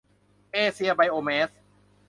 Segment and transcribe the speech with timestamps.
[0.53, 1.49] เอเชีย ไบโอแมส